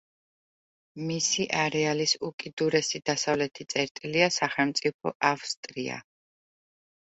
[1.09, 6.03] მისი არეალის უკიდურესი დასავლეთი წერტილია სახელმწიფო ავსტრია.